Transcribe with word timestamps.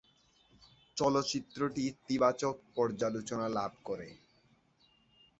চলচ্চিত্রটি 0.97 1.81
ইতিবাচক 1.91 2.55
পর্যালোচনা 2.75 3.47
লাভ 3.49 3.71
করে। 3.83 4.09